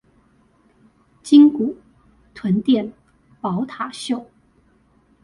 [1.21, 1.77] 鯨骨、
[2.33, 2.91] 臀墊、
[3.39, 4.25] 寶塔袖